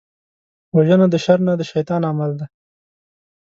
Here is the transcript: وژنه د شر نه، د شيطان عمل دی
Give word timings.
وژنه 0.75 1.05
د 1.13 1.15
شر 1.23 1.39
نه، 1.47 1.53
د 1.59 1.61
شيطان 1.71 2.01
عمل 2.09 2.31
دی 2.39 2.47